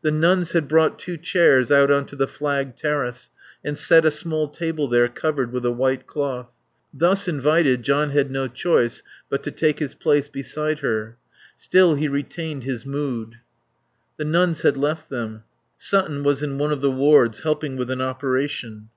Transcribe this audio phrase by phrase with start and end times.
[0.00, 3.28] The nuns had brought two chairs out on to the flagged terrace
[3.62, 6.48] and set a small table there covered with a white cloth.
[6.94, 11.18] Thus invited, John had no choice but to take his place beside her.
[11.56, 13.34] Still he retained his mood.
[14.16, 15.42] (The nuns had left them.
[15.76, 18.88] Sutton was in one of the wards, helping with an operation.)